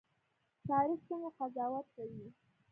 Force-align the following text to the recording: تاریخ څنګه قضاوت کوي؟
تاریخ 0.67 0.99
څنګه 1.07 1.29
قضاوت 1.37 1.87
کوي؟ 1.95 2.27